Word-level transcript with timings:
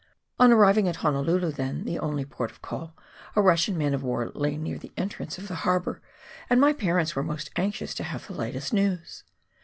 On 0.39 0.51
arriving 0.51 0.87
at 0.87 0.95
Honolulu, 1.05 1.51
then 1.51 1.83
the 1.83 1.99
only 1.99 2.25
port 2.25 2.49
of 2.49 2.63
call, 2.63 2.95
a 3.35 3.41
Russian 3.43 3.77
man 3.77 3.93
of 3.93 4.01
war 4.01 4.31
lay 4.33 4.57
near 4.57 4.79
the 4.79 4.91
entrance 4.97 5.37
of 5.37 5.47
the 5.47 5.53
harbour, 5.61 6.01
and 6.49 6.59
my 6.59 6.73
parents 6.73 7.15
were 7.15 7.21
most 7.21 7.51
anxious 7.55 7.93
to 7.93 8.03
have 8.03 8.25
the 8.25 8.33
latest 8.33 8.73
news. 8.73 9.23